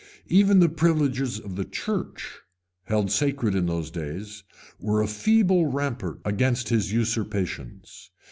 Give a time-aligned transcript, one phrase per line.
[0.29, 2.39] Even the privileges of the church,
[2.85, 4.41] held sacred in those days,
[4.79, 8.09] were a feeble rampart against his usurpations.